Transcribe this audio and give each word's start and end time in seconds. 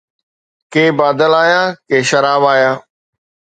ڪي 0.73 0.83
بادل 0.99 1.31
آيا، 1.43 1.61
ڪي 1.87 1.97
شراب 2.09 2.41
آيا 2.53 2.71